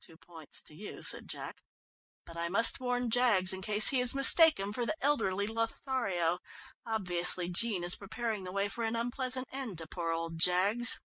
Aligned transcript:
"Two 0.00 0.16
points 0.16 0.62
to 0.62 0.72
you," 0.76 1.02
said 1.02 1.28
Jack, 1.28 1.64
"but 2.24 2.36
I 2.36 2.48
must 2.48 2.78
warn 2.78 3.10
Jaggs, 3.10 3.52
in 3.52 3.60
case 3.60 3.88
he 3.88 3.98
is 4.00 4.14
mistaken 4.14 4.72
for 4.72 4.86
the 4.86 4.94
elderly 5.00 5.48
Lothario. 5.48 6.38
Obviously 6.86 7.48
Jean 7.48 7.82
is 7.82 7.96
preparing 7.96 8.44
the 8.44 8.52
way 8.52 8.68
for 8.68 8.84
an 8.84 8.94
unpleasant 8.94 9.48
end 9.50 9.78
to 9.78 9.88
poor 9.88 10.12
old 10.12 10.38
Jaggs." 10.38 11.00